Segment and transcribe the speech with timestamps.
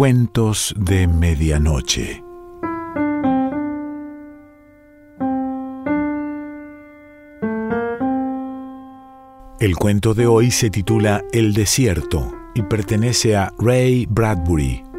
[0.00, 2.24] Cuentos de Medianoche.
[9.60, 14.89] El cuento de hoy se titula El desierto y pertenece a Ray Bradbury.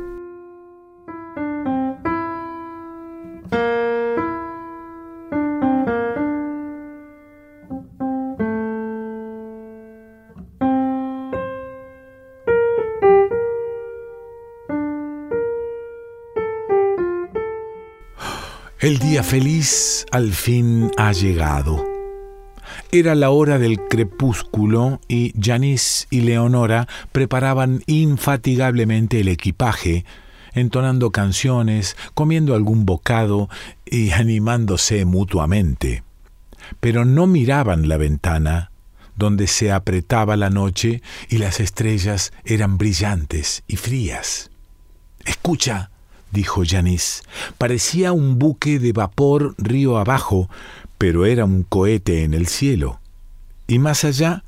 [18.81, 21.85] El día feliz al fin ha llegado.
[22.91, 30.03] Era la hora del crepúsculo y Janice y Leonora preparaban infatigablemente el equipaje,
[30.53, 33.49] entonando canciones, comiendo algún bocado
[33.85, 36.03] y animándose mutuamente.
[36.79, 38.71] Pero no miraban la ventana,
[39.15, 44.49] donde se apretaba la noche y las estrellas eran brillantes y frías.
[45.23, 45.90] Escucha,
[46.31, 47.23] dijo Janice.
[47.57, 50.49] Parecía un buque de vapor río abajo,
[50.97, 52.99] pero era un cohete en el cielo.
[53.67, 54.43] Y más allá,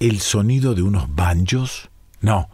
[0.00, 1.90] el sonido de unos banjos.
[2.20, 2.48] No,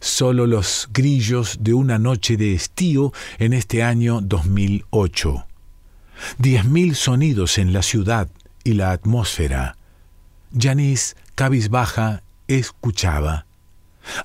[0.00, 5.46] solo los grillos de una noche de estío en este año 2008.
[6.38, 8.28] Diez mil sonidos en la ciudad
[8.62, 9.76] y la atmósfera.
[10.56, 13.46] Janice, cabizbaja, escuchaba.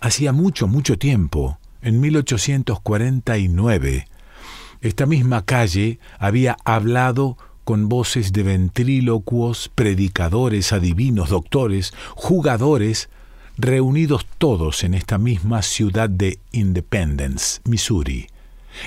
[0.01, 4.07] Hacía mucho, mucho tiempo en 1849,
[4.81, 13.09] esta misma calle había hablado con voces de ventrílocuos, predicadores, adivinos, doctores, jugadores,
[13.57, 18.27] reunidos todos en esta misma ciudad de Independence, Missouri,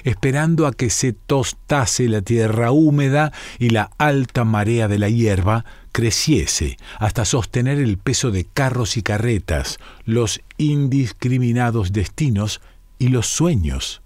[0.03, 5.65] esperando a que se tostase la tierra húmeda y la alta marea de la hierba
[5.93, 12.61] creciese hasta sostener el peso de carros y carretas, los indiscriminados destinos
[13.03, 14.01] y los sueños.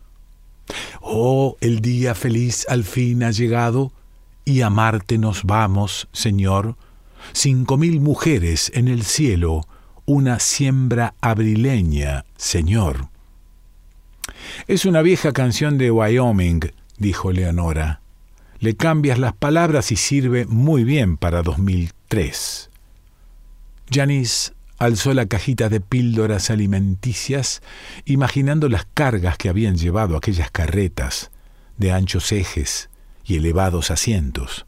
[1.02, 3.92] Oh, el día feliz al fin ha llegado,
[4.46, 6.76] y a Marte nos vamos, Señor.
[7.32, 9.66] Cinco mil mujeres en el cielo,
[10.06, 13.08] una siembra abrileña, Señor.
[14.66, 16.60] Es una vieja canción de Wyoming,
[16.96, 18.00] dijo Leonora.
[18.60, 22.70] Le cambias las palabras y sirve muy bien para 2003.
[23.90, 27.62] Janice alzó la cajita de píldoras alimenticias,
[28.04, 31.30] imaginando las cargas que habían llevado aquellas carretas
[31.78, 32.90] de anchos ejes
[33.24, 34.66] y elevados asientos.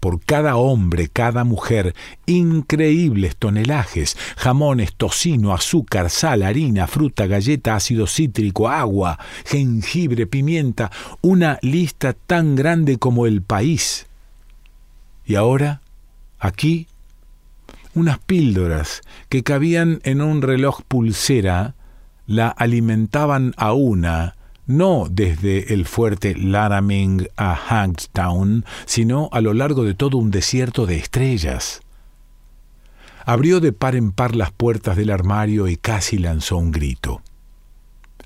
[0.00, 1.94] Por cada hombre, cada mujer,
[2.26, 10.92] increíbles tonelajes, jamones, tocino, azúcar, sal, harina, fruta, galleta, ácido cítrico, agua, jengibre, pimienta,
[11.22, 14.06] una lista tan grande como el país.
[15.24, 15.80] Y ahora,
[16.38, 16.86] aquí,
[17.96, 21.74] unas píldoras que cabían en un reloj pulsera
[22.26, 24.36] la alimentaban a una,
[24.66, 30.84] no desde el fuerte Laraming a Hangstown, sino a lo largo de todo un desierto
[30.84, 31.80] de estrellas.
[33.24, 37.22] Abrió de par en par las puertas del armario y casi lanzó un grito.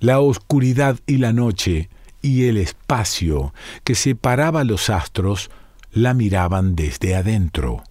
[0.00, 1.90] La oscuridad y la noche
[2.22, 3.54] y el espacio
[3.84, 5.48] que separaba los astros
[5.92, 7.84] la miraban desde adentro.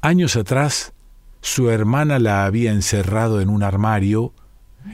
[0.00, 0.92] Años atrás,
[1.40, 4.32] su hermana la había encerrado en un armario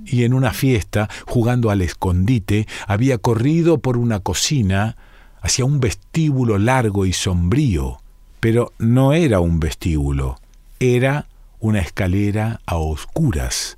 [0.07, 4.97] y en una fiesta, jugando al escondite, había corrido por una cocina
[5.43, 7.99] hacia un vestíbulo largo y sombrío,
[8.41, 10.41] pero no era un vestíbulo,
[10.81, 11.27] era
[11.61, 13.77] una escalera a oscuras,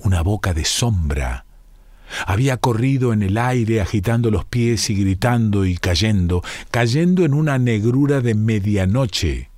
[0.00, 1.44] una boca de sombra.
[2.26, 7.56] Había corrido en el aire agitando los pies y gritando y cayendo, cayendo en una
[7.58, 9.50] negrura de medianoche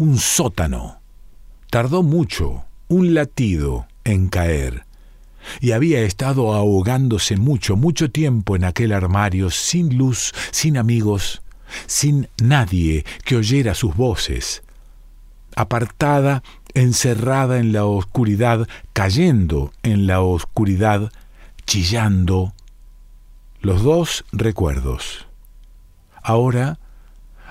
[0.00, 1.02] un sótano.
[1.68, 4.86] Tardó mucho, un latido, en caer,
[5.60, 11.42] y había estado ahogándose mucho, mucho tiempo en aquel armario, sin luz, sin amigos,
[11.86, 14.62] sin nadie que oyera sus voces,
[15.54, 16.42] apartada,
[16.72, 21.12] encerrada en la oscuridad, cayendo en la oscuridad,
[21.66, 22.54] chillando.
[23.60, 25.26] Los dos recuerdos.
[26.22, 26.79] Ahora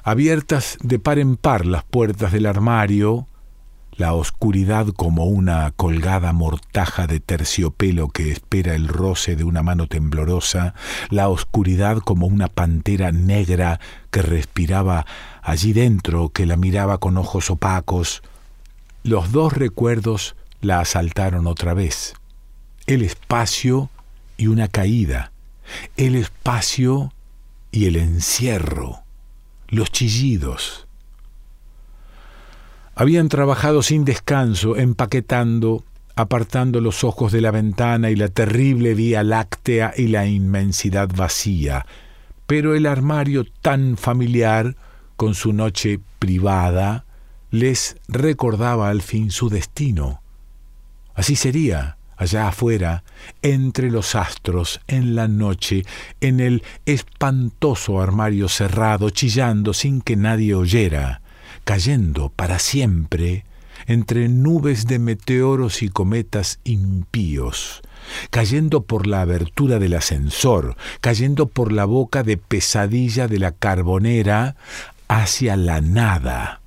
[0.03, 3.27] abiertas de par en par las puertas del armario,
[3.99, 9.87] la oscuridad como una colgada mortaja de terciopelo que espera el roce de una mano
[9.87, 10.73] temblorosa,
[11.09, 15.05] la oscuridad como una pantera negra que respiraba
[15.41, 18.23] allí dentro, que la miraba con ojos opacos.
[19.03, 22.13] Los dos recuerdos la asaltaron otra vez.
[22.87, 23.89] El espacio
[24.37, 25.33] y una caída.
[25.97, 27.11] El espacio
[27.69, 29.03] y el encierro
[29.69, 30.87] los chillidos.
[32.95, 35.85] Habían trabajado sin descanso, empaquetando,
[36.15, 41.85] apartando los ojos de la ventana y la terrible vía láctea y la inmensidad vacía,
[42.45, 44.75] pero el armario tan familiar,
[45.15, 47.05] con su noche privada,
[47.51, 50.21] les recordaba al fin su destino.
[51.13, 53.03] Así sería, allá afuera,
[53.41, 55.85] entre los astros, en la noche,
[56.21, 61.21] en el espantoso armario cerrado, chillando sin que nadie oyera,
[61.63, 63.45] cayendo para siempre
[63.87, 67.81] entre nubes de meteoros y cometas impíos,
[68.29, 74.57] cayendo por la abertura del ascensor, cayendo por la boca de pesadilla de la carbonera
[75.07, 76.58] hacia la nada.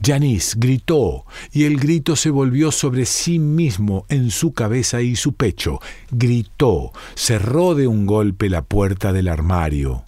[0.00, 5.32] Yanis gritó, y el grito se volvió sobre sí mismo en su cabeza y su
[5.32, 5.80] pecho.
[6.10, 10.04] Gritó, cerró de un golpe la puerta del armario.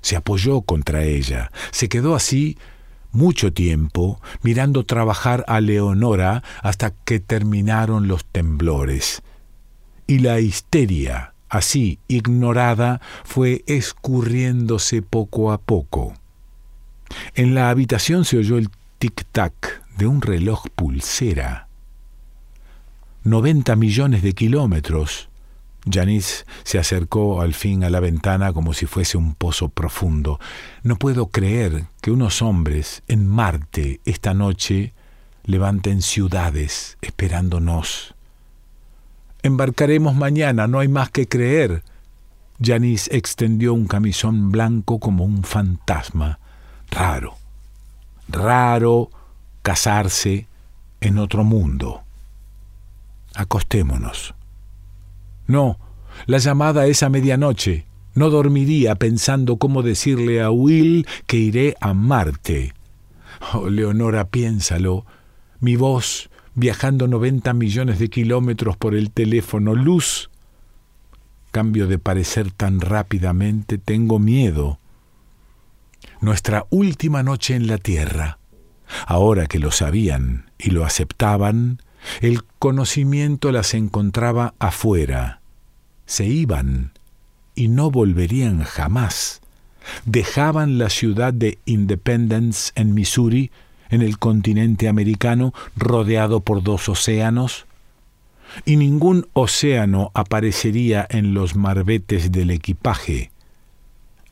[0.00, 2.56] Se apoyó contra ella, se quedó así
[3.12, 9.22] mucho tiempo mirando trabajar a Leonora hasta que terminaron los temblores.
[10.06, 16.14] Y la histeria, así ignorada, fue escurriéndose poco a poco.
[17.34, 21.68] En la habitación se oyó el tic-tac de un reloj pulsera.
[23.22, 25.28] Noventa millones de kilómetros.
[25.88, 30.40] Janice se acercó al fin a la ventana como si fuese un pozo profundo.
[30.82, 34.94] No puedo creer que unos hombres en Marte esta noche
[35.44, 38.14] levanten ciudades esperándonos.
[39.42, 41.84] Embarcaremos mañana, no hay más que creer.
[42.60, 46.40] Janice extendió un camisón blanco como un fantasma.
[46.90, 47.36] Raro,
[48.28, 49.10] raro
[49.62, 50.46] casarse
[51.00, 52.02] en otro mundo.
[53.34, 54.34] Acostémonos.
[55.46, 55.78] No,
[56.26, 57.86] la llamada es a medianoche.
[58.14, 62.74] No dormiría pensando cómo decirle a Will que iré a Marte.
[63.52, 65.06] Oh, Leonora, piénsalo.
[65.60, 69.74] Mi voz viajando 90 millones de kilómetros por el teléfono.
[69.74, 70.30] Luz.
[71.52, 74.78] Cambio de parecer tan rápidamente, tengo miedo
[76.20, 78.38] nuestra última noche en la tierra.
[79.06, 81.82] Ahora que lo sabían y lo aceptaban,
[82.20, 85.40] el conocimiento las encontraba afuera.
[86.06, 86.92] Se iban
[87.54, 89.40] y no volverían jamás.
[90.04, 93.50] Dejaban la ciudad de Independence en Missouri,
[93.90, 97.66] en el continente americano, rodeado por dos océanos,
[98.64, 103.30] y ningún océano aparecería en los marbetes del equipaje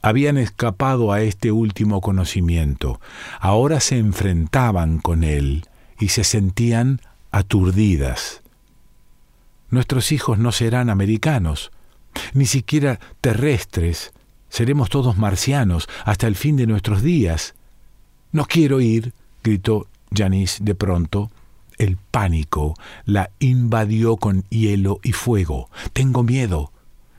[0.07, 3.01] habían escapado a este último conocimiento,
[3.41, 5.67] ahora se enfrentaban con él
[5.99, 7.01] y se sentían
[7.33, 8.41] aturdidas.
[9.69, 11.73] Nuestros hijos no serán americanos,
[12.35, 14.13] ni siquiera terrestres,
[14.49, 17.57] seremos todos marcianos hasta el fin de nuestros días.
[18.31, 19.13] No quiero ir,
[19.43, 21.33] gritó Janice de pronto.
[21.79, 22.75] El pánico
[23.07, 25.69] la invadió con hielo y fuego.
[25.93, 26.71] Tengo miedo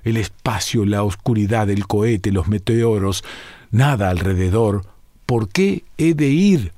[0.07, 3.24] el espacio, la oscuridad, el cohete, los meteoros,
[3.71, 4.86] nada alrededor.
[5.25, 6.74] ¿Por qué he de ir?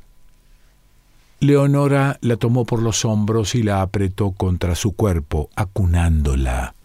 [1.39, 6.75] Leonora la tomó por los hombros y la apretó contra su cuerpo, acunándola.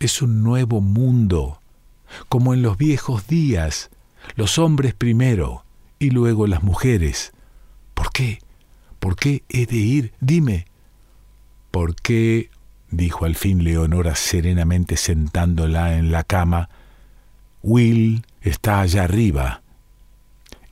[0.00, 1.60] Es un nuevo mundo,
[2.28, 3.90] como en los viejos días,
[4.34, 5.64] los hombres primero
[5.98, 7.32] y luego las mujeres.
[7.94, 8.40] ¿Por qué?
[8.98, 10.12] ¿Por qué he de ir?
[10.20, 10.66] Dime.
[11.70, 12.50] ¿Por qué
[12.92, 16.68] dijo al fin Leonora serenamente sentándola en la cama,
[17.62, 19.62] Will está allá arriba.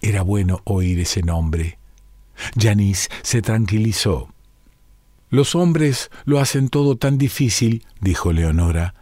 [0.00, 1.78] Era bueno oír ese nombre.
[2.56, 4.28] Janice se tranquilizó.
[5.28, 8.94] Los hombres lo hacen todo tan difícil, dijo Leonora.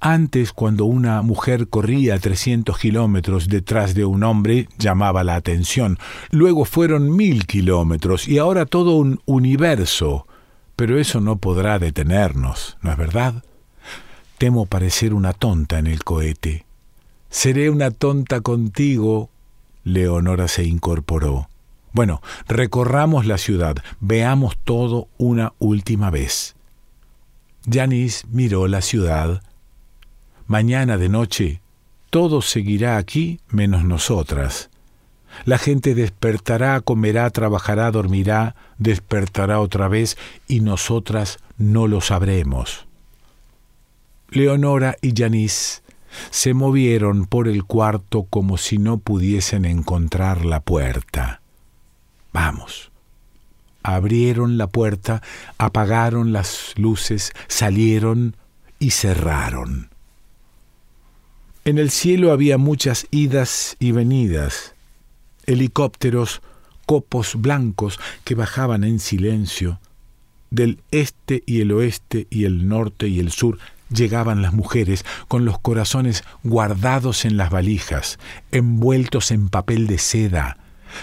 [0.00, 5.98] Antes, cuando una mujer corría trescientos kilómetros detrás de un hombre, llamaba la atención.
[6.30, 10.26] Luego fueron mil kilómetros y ahora todo un universo.
[10.76, 13.44] Pero eso no podrá detenernos, ¿no es verdad?
[14.38, 16.66] Temo parecer una tonta en el cohete.
[17.30, 19.30] Seré una tonta contigo.
[19.84, 21.48] Leonora se incorporó.
[21.92, 26.56] Bueno, recorramos la ciudad, veamos todo una última vez.
[27.70, 29.42] Janice miró la ciudad.
[30.48, 31.60] Mañana de noche,
[32.10, 34.70] todo seguirá aquí menos nosotras.
[35.44, 40.16] La gente despertará, comerá, trabajará, dormirá, despertará otra vez
[40.48, 42.86] y nosotras no lo sabremos.
[44.30, 45.82] Leonora y Janice
[46.30, 51.40] se movieron por el cuarto como si no pudiesen encontrar la puerta.
[52.32, 52.90] Vamos.
[53.82, 55.22] Abrieron la puerta,
[55.58, 58.34] apagaron las luces, salieron
[58.78, 59.90] y cerraron.
[61.66, 64.73] En el cielo había muchas idas y venidas
[65.46, 66.42] helicópteros,
[66.86, 69.80] copos blancos que bajaban en silencio.
[70.50, 73.58] Del este y el oeste y el norte y el sur
[73.88, 78.18] llegaban las mujeres con los corazones guardados en las valijas,
[78.52, 80.58] envueltos en papel de seda.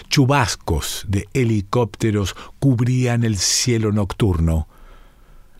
[0.10, 4.68] Chubascos de helicópteros cubrían el cielo nocturno.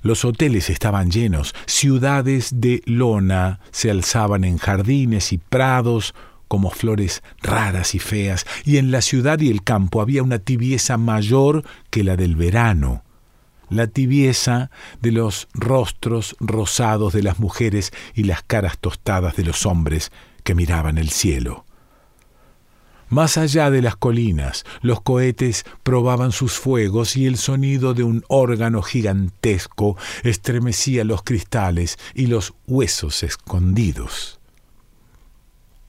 [0.04, 6.16] Los hoteles estaban llenos, ciudades de lona se alzaban en jardines y prados
[6.52, 10.98] como flores raras y feas, y en la ciudad y el campo había una tibieza
[10.98, 13.06] mayor que la del verano
[13.70, 19.66] la tibieza de los rostros rosados de las mujeres y las caras tostadas de los
[19.66, 20.12] hombres
[20.44, 21.64] que miraban el cielo.
[23.08, 28.26] Más allá de las colinas, los cohetes probaban sus fuegos y el sonido de un
[28.28, 34.41] órgano gigantesco estremecía los cristales y los huesos escondidos.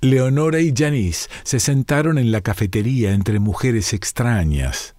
[0.02, 4.96] Leonora y Janice se sentaron en la cafetería entre mujeres extrañas.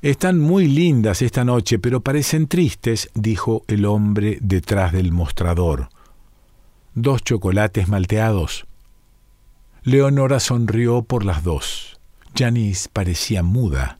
[0.00, 5.88] Están muy lindas esta noche, pero parecen tristes, dijo el hombre detrás del mostrador.
[6.94, 8.68] Dos chocolates malteados.
[9.82, 11.98] Leonora sonrió por las dos.
[12.36, 13.98] Janice parecía muda.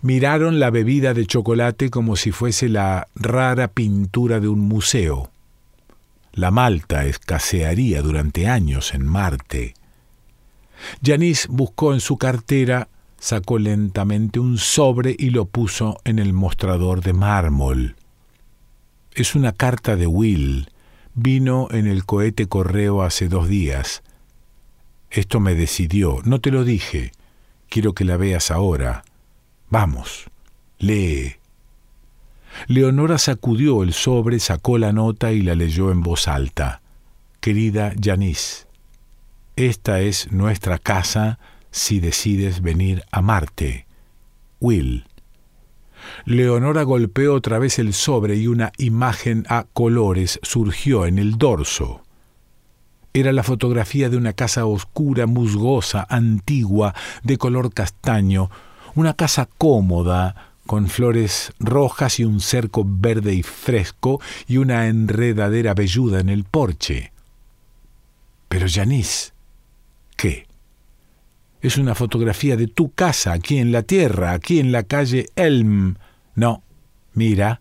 [0.00, 5.30] Miraron la bebida de chocolate como si fuese la rara pintura de un museo.
[6.32, 9.74] La malta escasearía durante años en Marte.
[11.02, 12.88] Janice buscó en su cartera
[13.20, 17.96] sacó lentamente un sobre y lo puso en el mostrador de mármol.
[19.12, 20.70] Es una carta de Will.
[21.14, 24.02] Vino en el cohete correo hace dos días.
[25.10, 26.20] Esto me decidió.
[26.24, 27.12] No te lo dije.
[27.68, 29.04] Quiero que la veas ahora.
[29.68, 30.30] Vamos,
[30.78, 31.39] lee.
[32.66, 36.82] Leonora sacudió el sobre, sacó la nota y la leyó en voz alta.
[37.40, 38.66] Querida Janice,
[39.56, 41.38] esta es nuestra casa
[41.70, 43.86] si decides venir a Marte.
[44.60, 45.04] Will.
[46.24, 52.02] Leonora golpeó otra vez el sobre y una imagen a colores surgió en el dorso.
[53.12, 58.50] Era la fotografía de una casa oscura, musgosa, antigua, de color castaño,
[58.94, 65.74] una casa cómoda, con flores rojas y un cerco verde y fresco y una enredadera
[65.74, 67.12] velluda en el porche.
[68.48, 69.32] Pero Janice,
[70.16, 70.46] ¿qué?
[71.60, 75.96] Es una fotografía de tu casa, aquí en la tierra, aquí en la calle Elm.
[76.36, 76.62] No,
[77.14, 77.60] mira.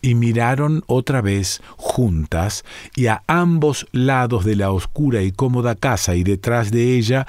[0.00, 6.14] Y miraron otra vez juntas, y a ambos lados de la oscura y cómoda casa
[6.14, 7.26] y detrás de ella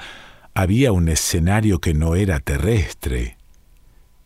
[0.54, 3.35] había un escenario que no era terrestre.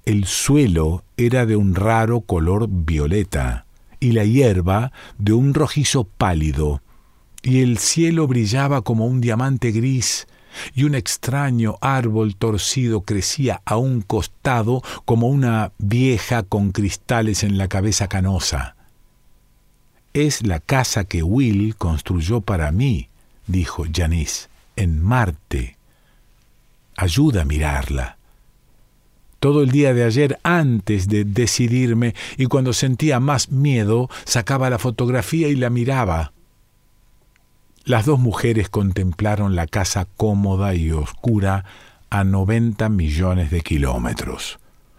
[0.05, 3.67] El suelo era de un raro color violeta,
[4.01, 6.83] y la hierba de un rojizo pálido,
[7.43, 10.27] y el cielo brillaba como un diamante gris,
[10.75, 17.57] y un extraño árbol torcido crecía a un costado como una vieja con cristales en
[17.57, 18.77] la cabeza canosa.
[20.13, 23.09] Es la casa que Will construyó para mí,
[23.47, 25.77] dijo Janice, en Marte.
[26.97, 28.20] Ayuda a mirarla.
[29.41, 34.79] Todo el día de ayer, antes de decidirme, y cuando sentía más miedo, sacaba la
[34.79, 36.33] fotografía y la miraba.
[37.85, 41.65] Las dos mujeres contemplaron la casa cómoda y oscura
[42.11, 44.59] a 90 millones de kilómetros.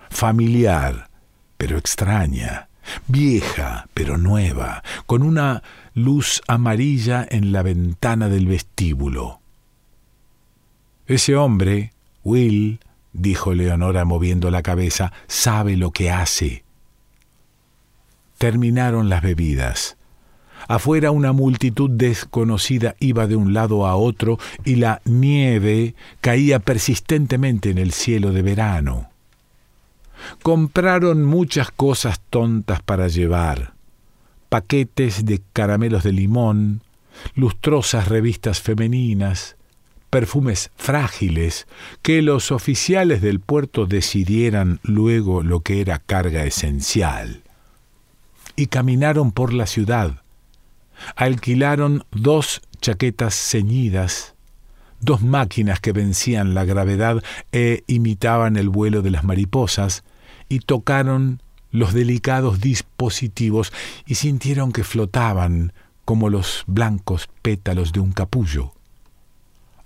[0.10, 1.10] Familiar,
[1.58, 2.68] pero extraña.
[3.08, 5.62] Vieja, pero nueva, con una
[5.94, 9.40] luz amarilla en la ventana del vestíbulo.
[11.06, 11.94] Ese hombre,
[12.24, 12.80] Will,
[13.14, 16.64] dijo Leonora moviendo la cabeza, sabe lo que hace.
[18.38, 19.98] Terminaron las bebidas.
[20.68, 27.72] Afuera una multitud desconocida iba de un lado a otro y la nieve caía persistentemente
[27.72, 29.10] en el cielo de verano.
[30.44, 33.74] Compraron muchas cosas tontas para llevar,
[34.50, 36.82] paquetes de caramelos de limón,
[37.36, 39.58] lustrosas revistas femeninas,
[40.12, 41.68] perfumes frágiles,
[42.04, 47.42] que los oficiales del puerto decidieran luego lo que era carga esencial.
[48.56, 50.22] Y caminaron por la ciudad,
[51.16, 54.36] alquilaron dos chaquetas ceñidas,
[55.00, 60.04] dos máquinas que vencían la gravedad e imitaban el vuelo de las mariposas,
[60.50, 61.42] y tocaron
[61.72, 63.72] los delicados dispositivos
[64.06, 65.72] y sintieron que flotaban
[66.04, 68.74] como los blancos pétalos de un capullo.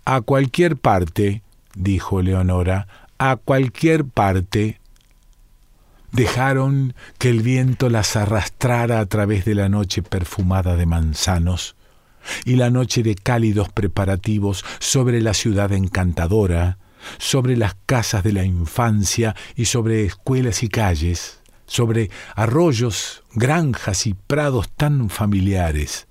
[0.05, 1.41] A cualquier parte,
[1.73, 4.79] dijo Leonora, a cualquier parte
[6.11, 11.75] dejaron que el viento las arrastrara a través de la noche perfumada de manzanos
[12.45, 16.77] y la noche de cálidos preparativos sobre la ciudad encantadora,
[17.17, 24.13] sobre las casas de la infancia y sobre escuelas y calles, sobre arroyos, granjas y
[24.13, 26.07] prados tan familiares.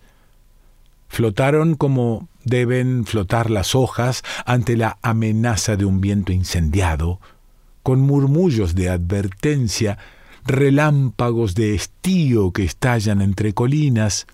[1.08, 7.20] Flotaron como deben flotar las hojas ante la amenaza de un viento incendiado,
[7.82, 9.98] con murmullos de advertencia,
[10.46, 14.26] relámpagos de estío que estallan entre colinas,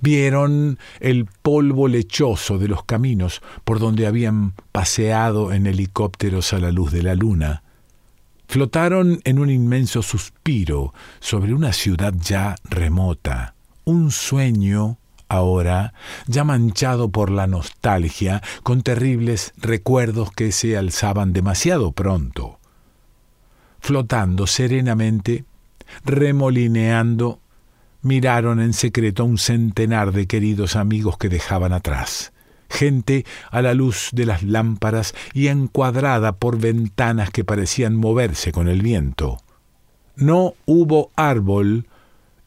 [0.00, 6.70] Vieron el polvo lechoso de los caminos por donde habían paseado en helicópteros a la
[6.70, 7.64] luz de la luna.
[8.46, 14.98] Flotaron en un inmenso suspiro sobre una ciudad ya remota, un sueño
[15.28, 15.94] ahora
[16.26, 22.58] ya manchado por la nostalgia, con terribles recuerdos que se alzaban demasiado pronto.
[23.80, 25.44] Flotando serenamente,
[26.04, 27.40] remolineando
[28.02, 32.32] miraron en secreto a un centenar de queridos amigos que dejaban atrás,
[32.68, 38.68] gente a la luz de las lámparas y encuadrada por ventanas que parecían moverse con
[38.68, 39.38] el viento.
[40.16, 41.86] No hubo árbol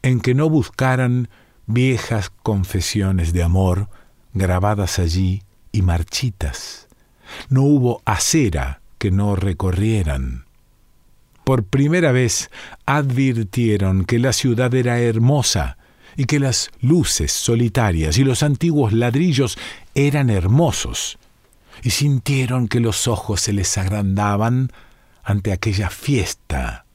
[0.02, 1.30] en que no buscaran
[1.74, 3.90] viejas confesiones de amor
[4.34, 6.88] grabadas allí y marchitas.
[7.50, 10.46] No hubo acera que no recorrieran
[11.52, 12.50] por primera vez
[12.86, 15.78] advirtieron que la ciudad era hermosa
[16.16, 19.58] y que las luces solitarias y los antiguos ladrillos
[19.94, 21.18] eran hermosos,
[21.84, 24.72] y sintieron que los ojos se les agrandaban
[25.26, 26.86] ante aquella fiesta.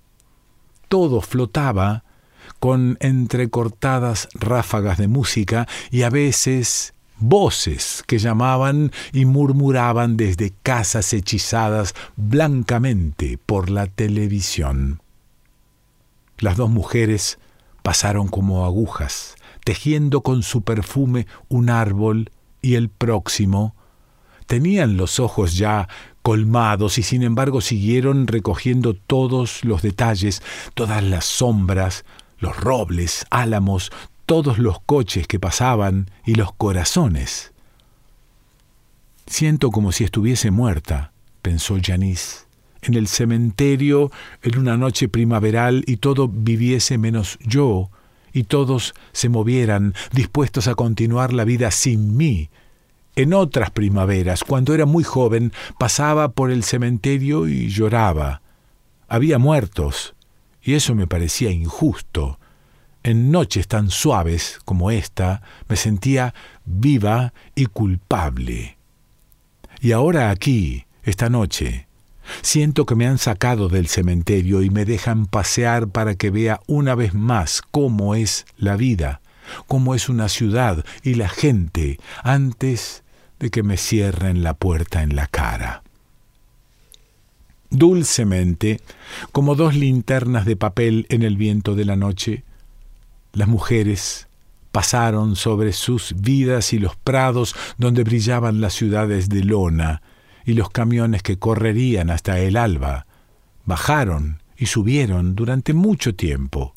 [0.88, 2.04] Todo flotaba
[2.58, 11.12] con entrecortadas ráfagas de música y a veces voces que llamaban y murmuraban desde casas
[11.12, 15.00] hechizadas blancamente por la televisión.
[16.38, 17.38] Las dos mujeres
[17.82, 23.74] pasaron como agujas, tejiendo con su perfume un árbol y el próximo.
[24.46, 25.88] Tenían los ojos ya
[26.22, 30.42] colmados y sin embargo siguieron recogiendo todos los detalles,
[30.74, 32.04] todas las sombras,
[32.38, 33.90] los robles, álamos,
[34.26, 37.52] todos los coches que pasaban y los corazones.
[39.26, 42.46] Siento como si estuviese muerta, pensó Janice,
[42.82, 44.10] en el cementerio
[44.42, 47.90] en una noche primaveral y todo viviese menos yo,
[48.32, 52.50] y todos se movieran, dispuestos a continuar la vida sin mí.
[53.14, 58.42] En otras primaveras, cuando era muy joven, pasaba por el cementerio y lloraba.
[59.08, 60.15] Había muertos,
[60.66, 62.40] y eso me parecía injusto.
[63.04, 68.76] En noches tan suaves como esta me sentía viva y culpable.
[69.80, 71.86] Y ahora aquí, esta noche,
[72.42, 76.96] siento que me han sacado del cementerio y me dejan pasear para que vea una
[76.96, 79.20] vez más cómo es la vida,
[79.68, 83.04] cómo es una ciudad y la gente antes
[83.38, 85.84] de que me cierren la puerta en la cara.
[87.76, 88.80] Dulcemente,
[89.32, 92.42] como dos linternas de papel en el viento de la noche,
[93.34, 94.28] las mujeres
[94.72, 100.00] pasaron sobre sus vidas y los prados donde brillaban las ciudades de lona
[100.46, 103.04] y los camiones que correrían hasta el alba.
[103.66, 106.74] Bajaron y subieron durante mucho tiempo.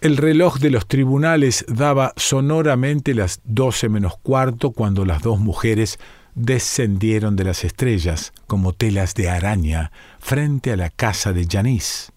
[0.00, 5.98] El reloj de los tribunales daba sonoramente las doce menos cuarto cuando las dos mujeres
[6.36, 12.12] descendieron de las estrellas como telas de araña frente a la casa de Yanis.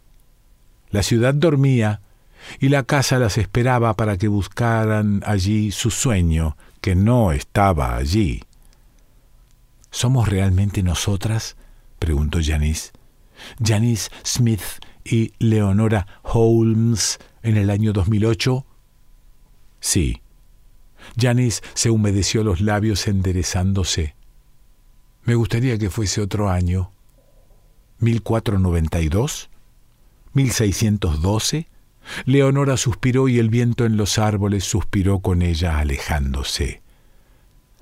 [0.91, 2.01] La ciudad dormía
[2.60, 8.43] y la casa las esperaba para que buscaran allí su sueño, que no estaba allí.
[9.89, 11.55] ¿Somos realmente nosotras?
[11.97, 12.91] preguntó Janice.
[13.63, 14.62] Janice Smith
[15.03, 18.65] y Leonora Holmes en el año 2008?
[19.79, 20.21] Sí.
[21.17, 24.15] Janice se humedeció los labios enderezándose.
[25.24, 26.91] Me gustaría que fuese otro año.
[28.02, 29.50] ¿1492?
[30.34, 31.67] ¿1612?
[32.26, 36.82] Leonora suspiró y el viento en los árboles suspiró con ella alejándose.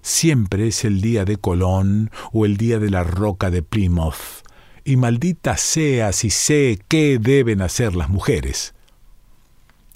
[0.02, 4.44] Siempre es el día de Colón o el día de la roca de Plymouth,
[4.84, 8.74] y maldita sea si sé qué deben hacer las mujeres.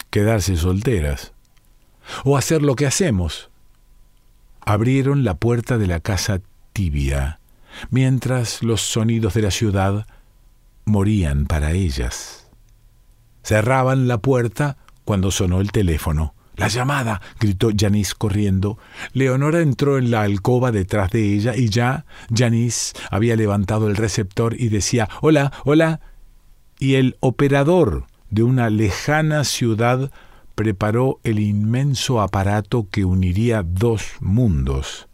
[0.09, 1.33] Quedarse solteras.
[2.23, 3.49] O hacer lo que hacemos.
[4.61, 6.41] Abrieron la puerta de la casa
[6.73, 7.39] tibia,
[7.89, 10.05] mientras los sonidos de la ciudad
[10.85, 12.49] morían para ellas.
[13.43, 16.35] Cerraban la puerta cuando sonó el teléfono.
[16.55, 18.77] La llamada, gritó Janice corriendo.
[19.13, 24.55] Leonora entró en la alcoba detrás de ella y ya Janice había levantado el receptor
[24.59, 26.01] y decía Hola, hola.
[26.77, 30.11] Y el operador de una lejana ciudad
[30.61, 35.07] preparó el inmenso aparato que uniría dos mundos.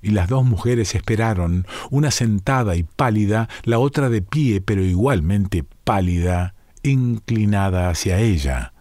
[0.00, 5.66] y las dos mujeres esperaron, una sentada y pálida, la otra de pie pero igualmente
[5.84, 8.72] pálida, inclinada hacia ella.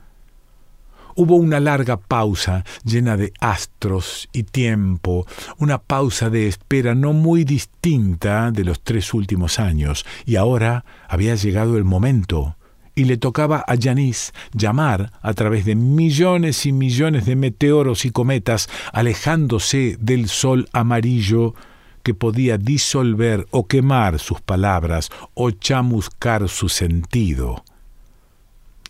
[1.16, 7.44] Hubo una larga pausa llena de astros y tiempo, una pausa de espera no muy
[7.44, 12.56] distinta de los tres últimos años, y ahora había llegado el momento,
[13.00, 18.12] y le tocaba a Yanis llamar a través de millones y millones de meteoros y
[18.12, 21.56] cometas, alejándose del sol amarillo
[22.04, 27.64] que podía disolver o quemar sus palabras o chamuscar su sentido.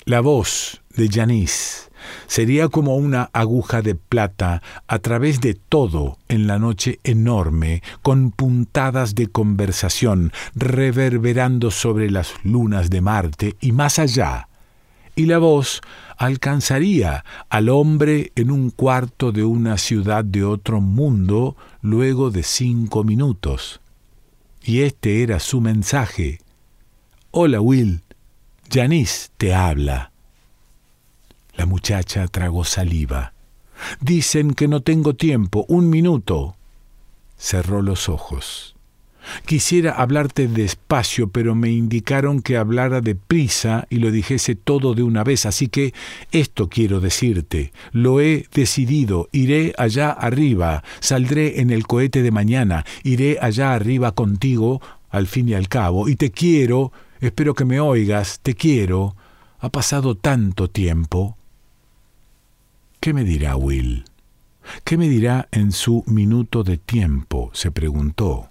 [0.06, 1.89] La voz de Yanis
[2.27, 8.31] Sería como una aguja de plata a través de todo en la noche enorme, con
[8.31, 14.49] puntadas de conversación reverberando sobre las lunas de Marte y más allá.
[15.15, 15.81] Y la voz
[16.17, 23.03] alcanzaría al hombre en un cuarto de una ciudad de otro mundo luego de cinco
[23.03, 23.79] minutos.
[24.63, 26.39] Y este era su mensaje.
[27.31, 28.01] Hola Will,
[28.69, 30.12] Janice te habla.
[31.60, 33.34] La muchacha tragó saliva.
[34.00, 35.65] Dicen que no tengo tiempo.
[35.67, 36.56] Un minuto.
[37.38, 38.78] Cerró los ojos.
[39.45, 45.26] Quisiera hablarte despacio, pero me indicaron que hablara deprisa y lo dijese todo de una
[45.26, 45.93] vez, así que
[46.32, 47.74] esto quiero decirte.
[47.91, 49.28] Lo he decidido.
[49.34, 50.82] Iré allá arriba.
[51.02, 52.86] Saldré en el cohete de mañana.
[53.04, 56.08] Iré allá arriba contigo, al fin y al cabo.
[56.08, 56.93] Y te quiero.
[57.19, 58.39] Espero que me oigas.
[58.39, 59.17] Te quiero.
[59.60, 61.36] Ha pasado tanto tiempo.
[62.99, 64.03] ¿Qué me dirá Will?
[64.83, 67.49] ¿Qué me dirá en su minuto de tiempo?
[67.53, 68.49] se preguntó.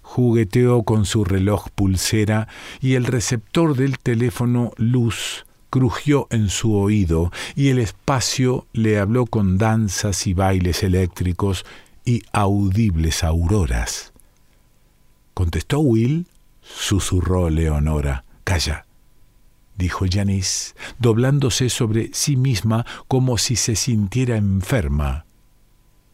[0.00, 2.46] Jugueteó con su reloj pulsera
[2.80, 9.26] y el receptor del teléfono luz crujió en su oído y el espacio le habló
[9.26, 11.66] con danzas y bailes eléctricos
[12.04, 14.12] y audibles auroras.
[15.34, 16.28] ¿Contestó Will?
[16.62, 18.24] susurró Leonora.
[18.44, 18.87] Calla
[19.78, 25.24] dijo Janice, doblándose sobre sí misma como si se sintiera enferma.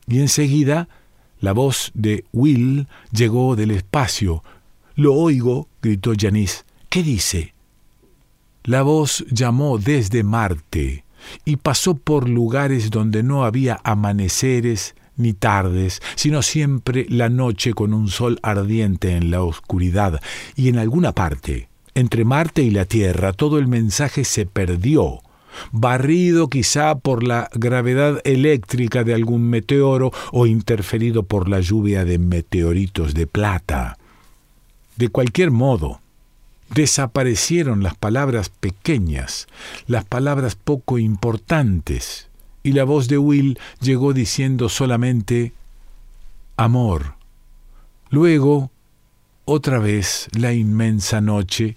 [0.07, 0.89] Y enseguida
[1.41, 4.43] la voz de Will llegó del espacio.
[4.95, 6.63] Lo oigo, gritó Janice.
[6.89, 7.55] ¿Qué dice?
[8.63, 11.05] La voz llamó desde Marte
[11.45, 17.95] y pasó por lugares donde no había amaneceres ni tardes, sino siempre la noche con
[17.95, 20.21] un sol ardiente en la oscuridad,
[20.57, 25.21] y en alguna parte, entre Marte y la Tierra todo el mensaje se perdió,
[25.73, 32.19] barrido quizá por la gravedad eléctrica de algún meteoro o interferido por la lluvia de
[32.19, 33.99] meteoritos de plata.
[34.97, 36.01] De cualquier modo,
[36.75, 39.47] desaparecieron las palabras pequeñas,
[39.87, 42.29] las palabras poco importantes,
[42.63, 45.53] y la voz de Will llegó diciendo solamente
[46.57, 47.15] amor.
[48.11, 48.71] Luego,
[49.45, 51.77] otra vez la inmensa noche,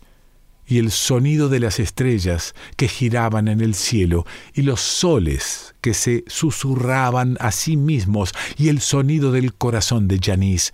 [0.68, 5.94] y el sonido de las estrellas que giraban en el cielo, y los soles que
[5.94, 10.74] se susurraban a sí mismos, y el sonido del corazón de Janice,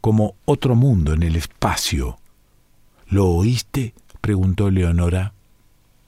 [0.00, 2.18] como otro mundo en el espacio.
[3.08, 3.94] ¿Lo oíste?
[4.20, 5.34] preguntó Leonora.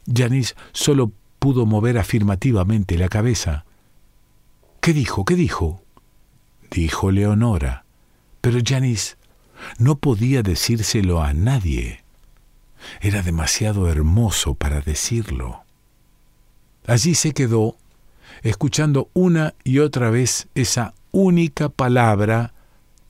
[0.06, 3.64] Janice solo pudo mover afirmativamente la cabeza.
[4.80, 5.24] ¿Qué dijo?
[5.24, 5.82] ¿Qué dijo?
[6.70, 7.84] Dijo Leonora.
[8.40, 9.16] Pero Janice
[9.78, 12.03] no podía decírselo a nadie.
[13.00, 15.62] Era demasiado hermoso para decirlo.
[16.86, 17.76] Allí se quedó,
[18.42, 22.52] escuchando una y otra vez esa única palabra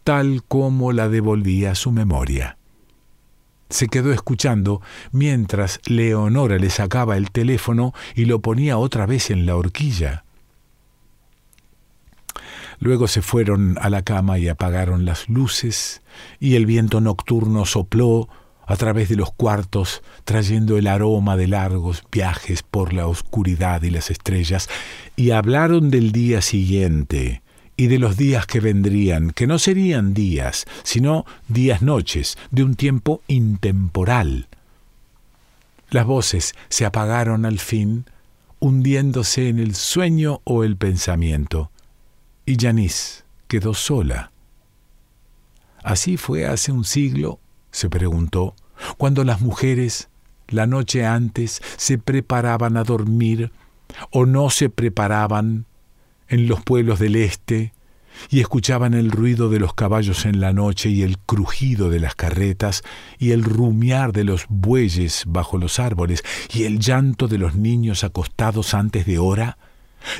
[0.04, 2.58] tal como la devolvía su memoria.
[3.70, 9.46] Se quedó escuchando mientras Leonora le sacaba el teléfono y lo ponía otra vez en
[9.46, 10.24] la horquilla.
[12.78, 16.02] Luego se fueron a la cama y apagaron las luces,
[16.38, 18.28] y el viento nocturno sopló
[18.66, 23.90] a través de los cuartos, trayendo el aroma de largos viajes por la oscuridad y
[23.90, 24.68] las estrellas,
[25.16, 27.42] y hablaron del día siguiente
[27.76, 32.74] y de los días que vendrían, que no serían días, sino días noches, de un
[32.74, 34.48] tiempo intemporal.
[35.90, 38.06] Las voces se apagaron al fin,
[38.60, 41.70] hundiéndose en el sueño o el pensamiento,
[42.46, 44.30] y Yanis quedó sola.
[45.82, 47.40] Así fue hace un siglo
[47.74, 48.54] se preguntó,
[48.98, 50.08] cuando las mujeres,
[50.48, 53.50] la noche antes, se preparaban a dormir
[54.12, 55.66] o no se preparaban
[56.28, 57.72] en los pueblos del este
[58.30, 62.14] y escuchaban el ruido de los caballos en la noche y el crujido de las
[62.14, 62.82] carretas
[63.18, 68.04] y el rumiar de los bueyes bajo los árboles y el llanto de los niños
[68.04, 69.58] acostados antes de hora,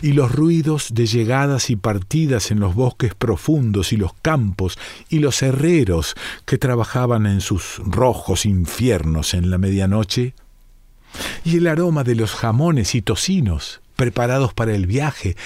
[0.02, 5.18] y los ruidos de llegadas y partidas en los bosques profundos y los campos y
[5.18, 10.34] los herreros que trabajaban en sus rojos infiernos en la medianoche,
[11.44, 15.36] y el aroma de los jamones y tocinos preparados para el viaje,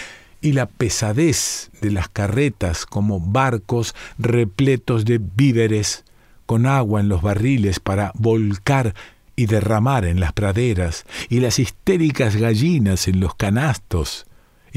[0.40, 6.04] y la pesadez de las carretas como barcos repletos de víveres,
[6.46, 8.94] con agua en los barriles para volcar
[9.36, 14.26] y derramar en las praderas, y las histéricas gallinas en los canastos,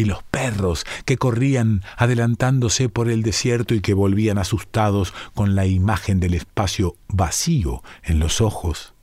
[0.01, 5.65] y los perros que corrían adelantándose por el desierto y que volvían asustados con la
[5.65, 8.93] imagen del espacio vacío en los ojos.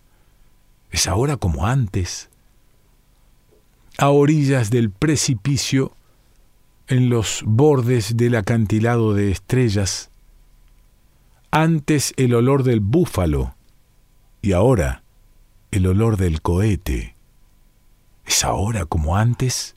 [0.90, 2.28] Es ahora como antes.
[3.96, 5.92] A orillas del precipicio,
[6.88, 10.11] en los bordes del acantilado de estrellas,
[11.50, 13.54] antes el olor del búfalo
[14.42, 15.02] y ahora
[15.70, 17.14] el olor del cohete.
[18.24, 19.74] ¿Es ahora como antes?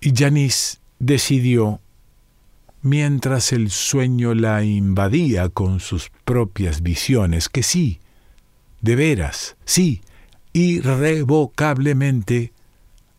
[0.00, 1.80] Y Janice decidió,
[2.82, 8.00] mientras el sueño la invadía con sus propias visiones, que sí,
[8.80, 10.02] de veras, sí,
[10.52, 12.52] irrevocablemente,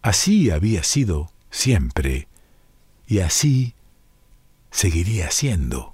[0.01, 2.27] así había sido siempre,
[3.07, 3.73] y así
[4.71, 5.93] seguiría siendo.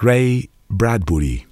[0.00, 1.51] Ray Bradbury.